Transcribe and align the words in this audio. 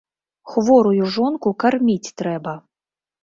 Хворую 0.51 1.03
жонку 1.17 1.53
карміць 1.65 2.13
трэба. 2.21 2.57